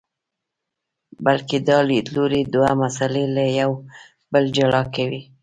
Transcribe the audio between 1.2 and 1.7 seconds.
بلکې